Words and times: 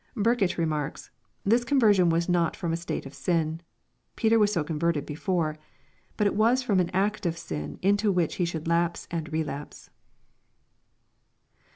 Burkitt 0.17 0.57
remarks," 0.57 1.11
This 1.45 1.63
conversion 1.63 2.09
was 2.09 2.27
not 2.27 2.55
from 2.55 2.73
a 2.73 2.75
state 2.75 3.05
of 3.05 3.13
sin. 3.13 3.61
Peter 4.15 4.39
was 4.39 4.51
so 4.51 4.63
converted 4.63 5.05
before; 5.05 5.59
but 6.17 6.25
it 6.25 6.33
was 6.33 6.63
from 6.63 6.79
an 6.79 6.89
act 6.89 7.27
of 7.27 7.37
sin 7.37 7.77
into 7.83 8.11
which 8.11 8.37
he 8.37 8.45
should 8.45 8.67
lapse 8.67 9.07
and 9.11 9.31
relapse." 9.31 9.91